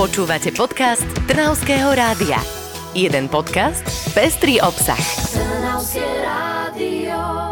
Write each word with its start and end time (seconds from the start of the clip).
Počúvate 0.00 0.48
podcast 0.56 1.04
Trnavského 1.28 1.92
rádia. 1.92 2.40
Jeden 2.96 3.28
podcast, 3.28 3.84
pestrý 4.16 4.56
obsah. 4.56 4.96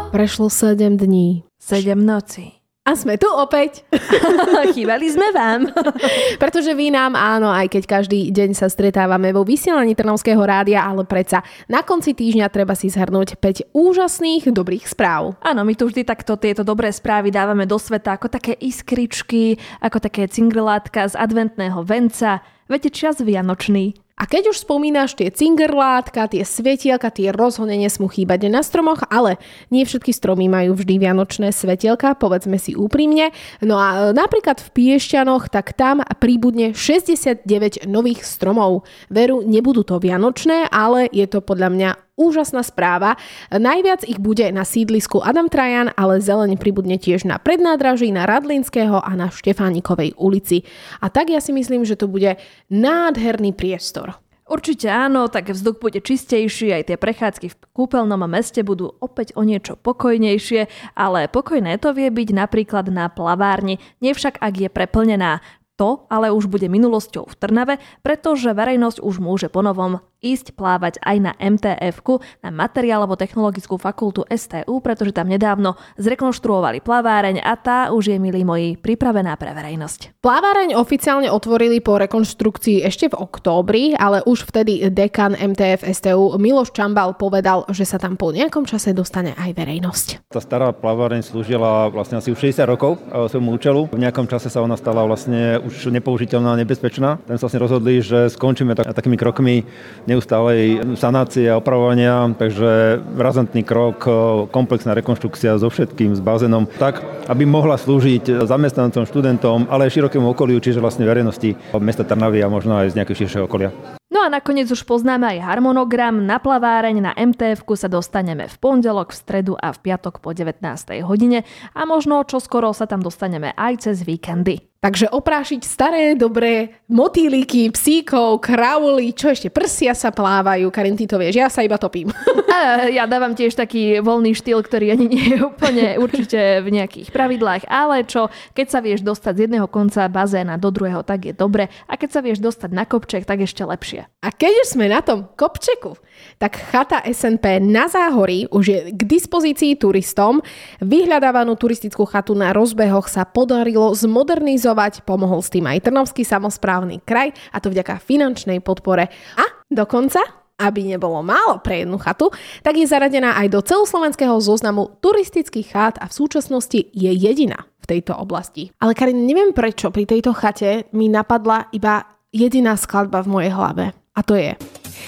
Prešlo 0.09 0.49
7 0.49 0.97
dní. 0.97 1.45
7 1.61 1.93
noci. 1.93 2.58
A 2.89 2.97
sme 2.97 3.21
tu 3.21 3.29
opäť. 3.29 3.85
Chýbali 4.73 5.13
sme 5.13 5.29
vám. 5.29 5.69
Pretože 6.41 6.73
vy 6.73 6.89
nám 6.89 7.13
áno, 7.13 7.53
aj 7.53 7.69
keď 7.69 7.83
každý 7.85 8.33
deň 8.33 8.57
sa 8.57 8.65
stretávame 8.65 9.29
vo 9.29 9.45
vysielaní 9.45 9.93
Trnavského 9.93 10.41
rádia, 10.41 10.81
ale 10.81 11.05
predsa 11.05 11.45
na 11.69 11.85
konci 11.85 12.17
týždňa 12.17 12.49
treba 12.49 12.73
si 12.73 12.89
zhrnúť 12.89 13.37
5 13.37 13.77
úžasných 13.77 14.49
dobrých 14.49 14.89
správ. 14.89 15.37
Áno, 15.45 15.61
my 15.61 15.77
tu 15.77 15.85
vždy 15.85 16.01
takto 16.01 16.33
tieto 16.33 16.65
dobré 16.65 16.89
správy 16.89 17.29
dávame 17.29 17.69
do 17.69 17.77
sveta 17.77 18.17
ako 18.17 18.25
také 18.25 18.57
iskričky, 18.57 19.61
ako 19.85 20.01
také 20.01 20.25
cingrlátka 20.25 21.05
z 21.05 21.13
adventného 21.13 21.85
venca. 21.85 22.41
Viete, 22.65 22.89
čas 22.89 23.21
vianočný. 23.21 24.08
A 24.19 24.27
keď 24.27 24.51
už 24.51 24.67
spomínaš 24.67 25.15
tie 25.15 25.31
cingerlátka, 25.31 26.27
tie 26.27 26.43
svetielka, 26.43 27.07
tie 27.07 27.31
rozhodne 27.31 27.79
nesmú 27.79 28.11
chýbať 28.11 28.51
na 28.51 28.59
stromoch, 28.59 29.07
ale 29.07 29.39
nie 29.71 29.87
všetky 29.87 30.11
stromy 30.11 30.51
majú 30.51 30.75
vždy 30.75 30.99
vianočné 30.99 31.55
svetielka, 31.55 32.19
povedzme 32.19 32.59
si 32.59 32.75
úprimne. 32.75 33.31
No 33.63 33.79
a 33.79 34.11
e, 34.11 34.11
napríklad 34.11 34.59
v 34.59 34.69
Piešťanoch, 34.75 35.47
tak 35.47 35.71
tam 35.71 36.03
príbudne 36.19 36.75
69 36.75 37.87
nových 37.87 38.27
stromov. 38.27 38.83
Veru, 39.07 39.39
nebudú 39.39 39.87
to 39.87 40.03
vianočné, 40.03 40.67
ale 40.67 41.07
je 41.15 41.23
to 41.23 41.39
podľa 41.39 41.71
mňa 41.71 41.89
úžasná 42.19 42.59
správa. 42.67 43.15
Najviac 43.47 44.03
ich 44.03 44.19
bude 44.19 44.43
na 44.51 44.67
sídlisku 44.67 45.23
Adam 45.23 45.47
Trajan, 45.47 45.95
ale 45.95 46.19
zeleň 46.19 46.59
pribudne 46.59 46.99
tiež 46.99 47.23
na 47.23 47.39
prednádraží, 47.39 48.11
na 48.11 48.27
Radlinského 48.27 48.99
a 48.99 49.11
na 49.15 49.31
Štefánikovej 49.31 50.19
ulici. 50.19 50.67
A 50.99 51.07
tak 51.07 51.31
ja 51.31 51.39
si 51.39 51.55
myslím, 51.55 51.87
že 51.87 51.95
to 51.95 52.11
bude 52.11 52.35
nádherný 52.67 53.55
priestor. 53.55 54.19
Určite 54.49 54.89
áno, 54.89 55.29
tak 55.29 55.53
vzduch 55.53 55.77
bude 55.77 56.01
čistejší, 56.01 56.73
aj 56.73 56.89
tie 56.89 56.97
prechádzky 56.97 57.53
v 57.53 57.59
kúpeľnom 57.69 58.25
meste 58.25 58.65
budú 58.65 58.97
opäť 58.97 59.37
o 59.37 59.45
niečo 59.45 59.77
pokojnejšie, 59.77 60.65
ale 60.97 61.29
pokojné 61.29 61.77
to 61.77 61.93
vie 61.93 62.09
byť 62.09 62.29
napríklad 62.33 62.89
na 62.89 63.13
plavárni, 63.13 63.77
nevšak 64.01 64.41
ak 64.41 64.53
je 64.57 64.69
preplnená. 64.73 65.45
To 65.77 66.09
ale 66.09 66.33
už 66.33 66.49
bude 66.49 66.65
minulosťou 66.65 67.29
v 67.29 67.37
Trnave, 67.37 67.75
pretože 68.01 68.51
verejnosť 68.51 69.05
už 69.05 69.21
môže 69.21 69.47
ponovom 69.53 70.01
ísť 70.19 70.55
plávať 70.55 70.99
aj 70.99 71.17
na 71.19 71.31
mtf 71.39 72.03
na 72.43 72.49
materiálovo-technologickú 72.51 73.79
fakultu 73.79 74.27
STU, 74.27 74.83
pretože 74.83 75.15
tam 75.15 75.31
nedávno 75.31 75.79
zrekonštruovali 75.95 76.83
plaváreň 76.83 77.39
a 77.43 77.53
tá 77.55 77.79
už 77.95 78.11
je, 78.13 78.17
milí 78.19 78.43
moji, 78.43 78.75
pripravená 78.75 79.35
pre 79.39 79.55
verejnosť. 79.55 80.19
Plaváreň 80.19 80.75
oficiálne 80.75 81.31
otvorili 81.31 81.79
po 81.79 81.95
rekonštrukcii 81.99 82.83
ešte 82.83 83.11
v 83.11 83.19
októbri, 83.19 83.95
ale 83.95 84.19
už 84.27 84.47
vtedy 84.47 84.91
dekan 84.91 85.35
MTF 85.35 85.87
STU 85.95 86.35
Miloš 86.35 86.75
Čambal 86.75 87.15
povedal, 87.15 87.63
že 87.71 87.87
sa 87.87 87.95
tam 87.95 88.19
po 88.19 88.35
nejakom 88.35 88.67
čase 88.67 88.91
dostane 88.91 89.35
aj 89.39 89.55
verejnosť. 89.55 90.31
Tá 90.31 90.43
stará 90.43 90.75
plaváreň 90.75 91.23
slúžila 91.23 91.87
vlastne 91.87 92.19
asi 92.19 92.31
už 92.31 92.39
60 92.39 92.67
rokov 92.67 92.99
svojmu 93.09 93.55
účelu. 93.55 93.81
V 93.91 93.99
nejakom 93.99 94.27
čase 94.27 94.51
sa 94.51 94.59
ona 94.59 94.75
stala 94.75 95.07
vlastne 95.07 95.59
už 95.63 95.89
nepoužiteľná 95.89 96.55
a 96.55 96.59
nebezpečná. 96.59 97.23
Tam 97.23 97.35
sa 97.39 97.47
vlastne 97.47 97.63
rozhodli, 97.63 98.03
že 98.03 98.27
skončíme 98.31 98.75
tak, 98.75 98.91
takými 98.91 99.15
krokmi 99.15 99.63
neustálej 100.09 100.81
sanácie 100.97 101.45
a 101.47 101.61
opravovania, 101.61 102.33
takže 102.33 102.99
razantný 103.13 103.61
krok, 103.61 104.03
komplexná 104.49 104.97
rekonštrukcia 104.97 105.61
so 105.61 105.69
všetkým, 105.69 106.17
s 106.17 106.21
bazénom, 106.21 106.65
tak, 106.81 107.05
aby 107.29 107.45
mohla 107.45 107.77
slúžiť 107.77 108.49
zamestnancom, 108.49 109.05
študentom, 109.05 109.69
ale 109.69 109.85
aj 109.87 110.01
širokému 110.01 110.33
okoliu, 110.33 110.57
čiže 110.57 110.81
vlastne 110.81 111.05
verejnosti 111.05 111.53
mesta 111.77 112.01
Trnavy 112.01 112.41
a 112.41 112.49
možno 112.49 112.81
aj 112.81 112.91
z 112.91 112.97
nejakého 112.97 113.17
širšieho 113.25 113.45
okolia. 113.45 113.69
No 114.09 114.25
a 114.25 114.27
nakoniec 114.27 114.65
už 114.73 114.89
poznáme 114.89 115.37
aj 115.37 115.45
harmonogram. 115.45 116.25
Na 116.25 116.41
plaváreň 116.41 116.97
na 116.97 117.13
mtf 117.13 117.61
sa 117.77 117.85
dostaneme 117.85 118.49
v 118.49 118.55
pondelok, 118.57 119.13
v 119.13 119.19
stredu 119.21 119.53
a 119.53 119.69
v 119.69 119.79
piatok 119.85 120.17
po 120.17 120.33
19. 120.33 120.65
hodine 121.05 121.45
a 121.77 121.85
možno 121.85 122.25
čoskoro 122.25 122.73
sa 122.73 122.89
tam 122.89 123.05
dostaneme 123.05 123.53
aj 123.53 123.85
cez 123.85 124.01
víkendy. 124.01 124.68
Takže 124.79 125.11
oprášiť 125.11 125.67
staré, 125.67 126.15
dobré 126.15 126.79
motýliky, 126.87 127.67
psíkov, 127.75 128.39
krauly, 128.39 129.11
čo 129.11 129.35
ešte, 129.35 129.51
prsia 129.51 129.91
sa 129.91 130.07
plávajú. 130.07 130.71
Karin, 130.71 130.95
ty 130.95 131.03
to 131.03 131.19
vieš, 131.19 131.35
ja 131.35 131.51
sa 131.51 131.67
iba 131.67 131.75
topím. 131.75 132.07
A 132.49 132.87
ja 132.87 133.03
dávam 133.03 133.35
tiež 133.35 133.59
taký 133.59 133.99
voľný 133.99 134.31
štýl, 134.31 134.63
ktorý 134.63 134.95
ani 134.95 135.11
nie 135.11 135.25
je 135.35 135.43
úplne 135.43 135.99
určite 135.99 136.63
v 136.63 136.71
nejakých 136.71 137.11
pravidlách, 137.11 137.67
ale 137.67 138.07
čo, 138.07 138.31
keď 138.55 138.67
sa 138.71 138.79
vieš 138.79 139.03
dostať 139.03 139.33
z 139.35 139.41
jedného 139.51 139.67
konca 139.67 140.07
bazéna 140.07 140.55
do 140.55 140.71
druhého, 140.71 141.03
tak 141.03 141.27
je 141.27 141.33
dobre. 141.35 141.67
A 141.85 141.99
keď 141.99 142.09
sa 142.15 142.21
vieš 142.23 142.39
dostať 142.39 142.71
na 142.71 142.87
kopček, 142.87 143.27
tak 143.27 143.43
ešte 143.43 143.67
lepšie. 143.67 144.07
A 144.23 144.31
keď 144.31 144.63
už 144.63 144.79
sme 144.79 144.87
na 144.87 145.03
tom 145.03 145.27
kopčeku, 145.35 145.99
tak 146.39 146.55
chata 146.71 147.03
SNP 147.03 147.63
na 147.63 147.87
Záhorí 147.91 148.47
už 148.51 148.63
je 148.63 148.79
k 148.91 149.01
dispozícii 149.07 149.75
turistom. 149.75 150.39
Vyhľadávanú 150.83 151.55
turistickú 151.55 152.03
chatu 152.07 152.31
na 152.35 152.51
rozbehoch 152.51 153.07
sa 153.07 153.27
podarilo 153.27 153.91
zmodernizovať 153.91 154.68
realizovať. 154.69 155.01
Pomohol 155.05 155.41
s 155.41 155.49
tým 155.49 155.65
aj 155.65 155.89
Trnovský 155.89 156.21
samozprávny 156.21 157.01
kraj 157.01 157.33
a 157.49 157.57
to 157.57 157.73
vďaka 157.73 157.97
finančnej 157.97 158.61
podpore. 158.61 159.09
A 159.37 159.43
dokonca 159.69 160.21
aby 160.59 160.91
nebolo 160.91 161.23
málo 161.23 161.63
pre 161.63 161.87
jednu 161.87 161.95
chatu, 162.03 162.35
tak 162.59 162.75
je 162.75 162.83
zaradená 162.83 163.39
aj 163.39 163.47
do 163.47 163.63
celoslovenského 163.63 164.35
zoznamu 164.43 164.99
turistických 164.99 165.71
chát 165.71 165.95
a 166.03 166.11
v 166.11 166.17
súčasnosti 166.19 166.83
je 166.91 167.11
jediná 167.15 167.63
v 167.79 167.85
tejto 167.87 168.11
oblasti. 168.11 168.67
Ale 168.83 168.91
Karin, 168.91 169.23
neviem 169.23 169.55
prečo 169.55 169.87
pri 169.87 170.03
tejto 170.03 170.35
chate 170.35 170.91
mi 170.91 171.07
napadla 171.07 171.71
iba 171.71 172.03
jediná 172.35 172.75
skladba 172.75 173.23
v 173.23 173.31
mojej 173.31 173.51
hlave. 173.55 173.95
A 173.95 174.19
to 174.19 174.35
je 174.35 174.51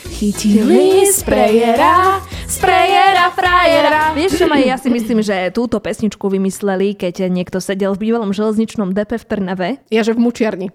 Chytili 0.08 1.04
sprejera, 1.04 2.24
sprejera, 2.52 3.32
frajera. 3.32 4.12
Vieš 4.12 4.44
čo, 4.44 4.46
Maj, 4.52 4.64
ja 4.68 4.76
si 4.76 4.92
myslím, 4.92 5.24
že 5.24 5.56
túto 5.56 5.80
pesničku 5.80 6.28
vymysleli, 6.28 7.00
keď 7.00 7.32
niekto 7.32 7.64
sedel 7.64 7.96
v 7.96 8.12
bývalom 8.12 8.36
železničnom 8.36 8.92
depe 8.92 9.16
v 9.16 9.26
Trnave. 9.26 9.70
Ja, 9.88 10.04
že 10.04 10.12
v 10.12 10.20
mučiarni. 10.20 10.68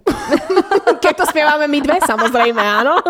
keď 1.05 1.15
to 1.21 1.25
spievame 1.29 1.69
my 1.69 1.79
dve, 1.85 2.01
samozrejme, 2.01 2.59
áno. 2.59 3.05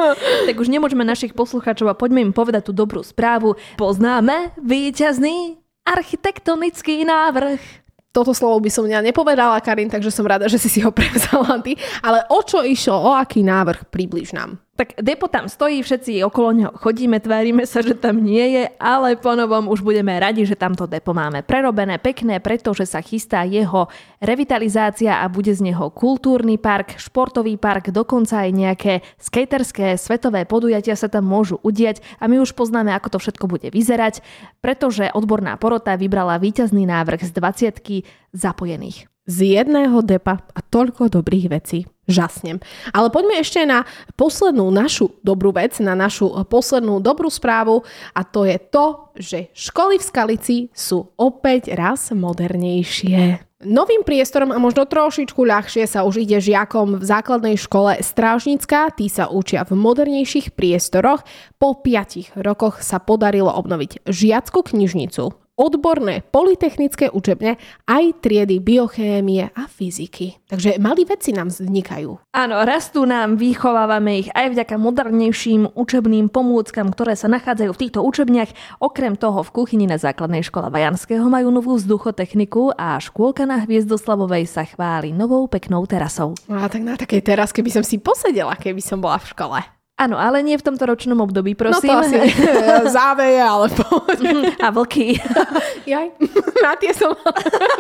tak 0.51 0.59
už 0.59 0.67
nemôžeme 0.67 1.07
našich 1.07 1.31
poslucháčov 1.31 1.87
a 1.87 1.95
poďme 1.95 2.27
im 2.27 2.35
povedať 2.35 2.69
tú 2.69 2.73
dobrú 2.75 3.07
správu. 3.07 3.55
Poznáme 3.79 4.51
víťazný 4.59 5.63
architektonický 5.87 7.07
návrh 7.07 7.87
toto 8.17 8.33
slovo 8.33 8.65
by 8.65 8.73
som 8.73 8.89
ja 8.89 9.05
nepovedala, 9.05 9.61
Karin, 9.61 9.93
takže 9.93 10.09
som 10.09 10.25
rada, 10.25 10.49
že 10.49 10.57
si 10.57 10.73
si 10.73 10.81
ho 10.81 10.89
prevzala 10.89 11.61
ty. 11.61 11.77
Ale 12.01 12.25
o 12.33 12.41
čo 12.41 12.65
išlo, 12.65 12.97
o 12.97 13.11
aký 13.13 13.45
návrh 13.45 13.93
približ 13.93 14.33
nám? 14.33 14.57
Tak 14.77 15.01
depo 15.01 15.25
tam 15.25 15.49
stojí, 15.49 15.81
všetci 15.81 16.21
okolo 16.29 16.49
neho 16.53 16.73
chodíme, 16.77 17.17
tvárime 17.17 17.65
sa, 17.65 17.81
že 17.81 17.97
tam 17.97 18.21
nie 18.21 18.61
je, 18.61 18.65
ale 18.77 19.17
ponovom 19.17 19.73
už 19.73 19.81
budeme 19.81 20.13
radi, 20.21 20.45
že 20.45 20.53
tamto 20.53 20.85
depo 20.85 21.17
máme 21.17 21.41
prerobené, 21.41 21.97
pekné, 21.97 22.45
pretože 22.45 22.85
sa 22.85 23.01
chystá 23.01 23.49
jeho 23.49 23.89
revitalizácia 24.21 25.25
a 25.25 25.33
bude 25.33 25.57
z 25.57 25.73
neho 25.73 25.89
kultúrny 25.89 26.61
park, 26.61 27.01
športový 27.01 27.57
park, 27.57 27.89
dokonca 27.89 28.45
aj 28.45 28.51
nejaké 28.53 28.95
skaterské 29.17 29.97
svetové 29.97 30.45
podujatia 30.45 30.93
sa 30.93 31.09
tam 31.09 31.25
môžu 31.25 31.57
udiať 31.65 32.05
a 32.21 32.29
my 32.29 32.37
už 32.45 32.53
poznáme, 32.53 32.93
ako 32.93 33.17
to 33.17 33.19
všetko 33.25 33.49
bude 33.49 33.73
vyzerať, 33.73 34.21
pretože 34.61 35.09
odborná 35.09 35.57
porota 35.57 35.97
vybrala 35.97 36.37
víťazný 36.37 36.85
návrh 36.85 37.25
z 37.25 37.33
20 37.33 38.37
zapojených 38.37 39.09
z 39.27 39.59
jedného 39.59 40.01
depa 40.07 40.41
a 40.55 40.61
toľko 40.63 41.11
dobrých 41.11 41.47
vecí. 41.51 41.85
Žasnem. 42.07 42.63
Ale 42.95 43.11
poďme 43.11 43.43
ešte 43.43 43.67
na 43.67 43.83
poslednú 44.15 44.71
našu 44.71 45.11
dobrú 45.27 45.51
vec, 45.51 45.75
na 45.83 45.99
našu 45.99 46.31
poslednú 46.47 47.03
dobrú 47.03 47.27
správu 47.27 47.83
a 48.15 48.23
to 48.23 48.47
je 48.47 48.63
to, 48.71 48.87
že 49.19 49.39
školy 49.51 49.99
v 49.99 50.07
Skalici 50.07 50.57
sú 50.71 51.11
opäť 51.19 51.75
raz 51.75 52.15
modernejšie. 52.15 53.43
Novým 53.67 54.07
priestorom 54.07 54.55
a 54.55 54.63
možno 54.63 54.87
trošičku 54.87 55.43
ľahšie 55.43 55.89
sa 55.91 56.07
už 56.07 56.23
ide 56.23 56.39
žiakom 56.39 57.01
v 57.01 57.05
základnej 57.09 57.57
škole 57.59 57.99
Strážnická, 57.99 58.95
tí 58.95 59.11
sa 59.11 59.27
učia 59.27 59.67
v 59.67 59.75
modernejších 59.75 60.55
priestoroch. 60.55 61.27
Po 61.59 61.75
5 61.75 62.39
rokoch 62.39 62.85
sa 62.85 63.03
podarilo 63.03 63.51
obnoviť 63.51 64.07
žiackú 64.07 64.61
knižnicu, 64.61 65.46
odborné 65.57 66.21
polytechnické 66.29 67.09
učebne, 67.09 67.57
aj 67.89 68.05
triedy 68.21 68.61
biochémie 68.61 69.51
a 69.57 69.63
fyziky. 69.67 70.37
Takže 70.47 70.77
malí 70.77 71.09
veci 71.09 71.33
nám 71.33 71.49
vznikajú. 71.49 72.37
Áno, 72.37 72.57
rastú 72.63 73.09
nám, 73.09 73.41
vychovávame 73.41 74.23
ich 74.23 74.29
aj 74.37 74.53
vďaka 74.53 74.77
modernejším 74.77 75.73
učebným 75.73 76.29
pomôckam, 76.29 76.93
ktoré 76.93 77.17
sa 77.17 77.33
nachádzajú 77.33 77.71
v 77.73 77.81
týchto 77.83 78.01
učebniach. 78.05 78.81
Okrem 78.85 79.17
toho 79.17 79.41
v 79.41 79.53
kuchyni 79.57 79.89
na 79.89 79.97
základnej 79.97 80.45
škole 80.45 80.69
Vajanského 80.69 81.25
majú 81.27 81.49
novú 81.49 81.81
vzduchotechniku 81.81 82.77
a 82.77 83.01
škôlka 83.01 83.49
na 83.49 83.65
Hviezdoslavovej 83.65 84.45
sa 84.47 84.69
chváli 84.69 85.17
novou 85.17 85.49
peknou 85.49 85.83
terasou. 85.89 86.37
A 86.53 86.69
tak 86.69 86.85
na 86.85 87.01
takej 87.01 87.25
teraske 87.25 87.65
by 87.65 87.81
som 87.81 87.85
si 87.85 87.97
posedela, 87.97 88.55
keby 88.61 88.85
som 88.85 89.01
bola 89.01 89.17
v 89.17 89.33
škole. 89.33 89.76
Áno, 89.97 90.21
ale 90.21 90.45
nie 90.45 90.61
v 90.61 90.67
tomto 90.69 90.85
ročnom 90.85 91.17
období, 91.25 91.57
prosím. 91.57 91.89
No 91.89 92.05
to 92.05 92.21
asi 92.21 92.21
záveje, 93.01 93.41
ale 93.41 93.73
poďme. 93.73 94.53
A 94.61 94.69
vlky. 94.69 95.17
Jaj, 95.91 96.13
na 96.61 96.77
tie 96.77 96.93
som 96.93 97.17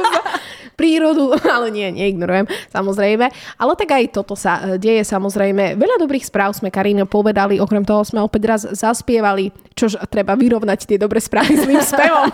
prírodu, 0.81 1.37
ale 1.45 1.69
nie, 1.69 1.93
neignorujem, 1.93 2.49
samozrejme. 2.73 3.29
Ale 3.61 3.73
tak 3.77 4.01
aj 4.01 4.17
toto 4.17 4.33
sa 4.33 4.65
e, 4.65 4.81
deje, 4.81 5.05
samozrejme. 5.05 5.77
Veľa 5.77 6.01
dobrých 6.01 6.25
správ 6.25 6.57
sme 6.57 6.73
Karine 6.73 7.05
povedali, 7.05 7.61
okrem 7.61 7.85
toho 7.85 8.01
sme 8.01 8.25
opäť 8.25 8.43
raz 8.49 8.63
zaspievali, 8.65 9.53
čož 9.77 10.01
treba 10.09 10.41
vyrovnať 10.41 10.89
tie 10.89 10.97
dobré 10.97 11.21
správy 11.21 11.53
s 11.53 11.69
tým 11.69 11.85
spevom. 11.85 12.33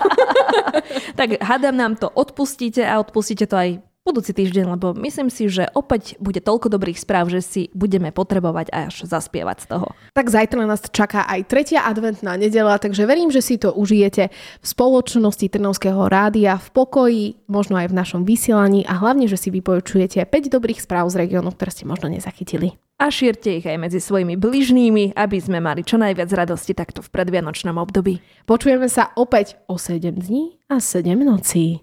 tak 1.19 1.43
hádam 1.43 1.75
nám 1.75 1.99
to 1.99 2.07
odpustíte 2.07 2.87
a 2.87 3.03
odpustíte 3.03 3.51
to 3.51 3.59
aj 3.59 3.92
budúci 4.03 4.35
týždeň, 4.35 4.77
lebo 4.77 4.93
myslím 4.99 5.31
si, 5.31 5.47
že 5.47 5.71
opäť 5.79 6.19
bude 6.19 6.43
toľko 6.43 6.69
dobrých 6.69 6.99
správ, 6.99 7.31
že 7.31 7.41
si 7.41 7.63
budeme 7.73 8.11
potrebovať 8.11 8.75
až 8.75 9.07
zaspievať 9.07 9.57
z 9.63 9.67
toho. 9.71 9.89
Tak 10.13 10.27
zajtra 10.27 10.67
nás 10.67 10.83
čaká 10.91 11.23
aj 11.31 11.47
tretia 11.47 11.87
adventná 11.87 12.35
nedela, 12.35 12.77
takže 12.83 13.07
verím, 13.07 13.31
že 13.31 13.41
si 13.41 13.57
to 13.57 13.71
užijete 13.71 14.29
v 14.59 14.67
spoločnosti 14.67 15.47
Trnovského 15.47 16.11
rádia, 16.11 16.59
v 16.59 16.69
pokoji, 16.75 17.25
možno 17.47 17.79
aj 17.79 17.95
v 17.95 17.99
našom 17.99 18.23
vysielaní 18.27 18.83
a 18.91 18.99
hlavne, 18.99 19.31
že 19.31 19.39
si 19.39 19.55
vypočujete 19.55 20.27
5 20.27 20.51
dobrých 20.51 20.83
správ 20.83 21.07
z 21.09 21.23
regiónu, 21.23 21.55
ktoré 21.55 21.71
ste 21.71 21.87
možno 21.87 22.11
nezachytili. 22.11 22.75
A 23.03 23.11
šírte 23.11 23.51
ich 23.59 23.67
aj 23.67 23.83
medzi 23.83 23.99
svojimi 23.99 24.39
bližnými, 24.39 25.19
aby 25.19 25.39
sme 25.43 25.59
mali 25.59 25.83
čo 25.83 25.99
najviac 25.99 26.31
radosti 26.31 26.71
takto 26.71 27.03
v 27.03 27.11
predvianočnom 27.11 27.75
období. 27.75 28.23
Počujeme 28.47 28.87
sa 28.87 29.11
opäť 29.19 29.59
o 29.67 29.75
7 29.75 30.15
dní 30.15 30.63
a 30.71 30.79
7 30.79 31.19
nocí. 31.19 31.83